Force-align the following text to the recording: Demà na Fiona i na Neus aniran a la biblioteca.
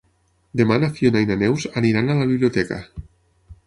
Demà 0.61 0.77
na 0.85 0.89
Fiona 0.95 1.23
i 1.27 1.31
na 1.33 1.39
Neus 1.43 1.69
aniran 1.83 2.11
a 2.11 2.19
la 2.23 2.29
biblioteca. 2.35 2.85